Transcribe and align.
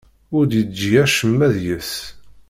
Ur 0.35 0.43
d-yeǧǧi 0.51 0.91
acemma 1.03 1.47
deg-s. 1.55 1.93